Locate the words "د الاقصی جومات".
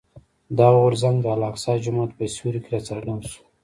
1.21-2.11